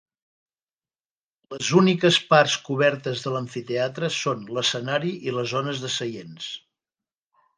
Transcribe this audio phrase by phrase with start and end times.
[1.55, 6.49] Les úniques parts cobertes de l'amfiteatre són l'escenari i les zones de seients.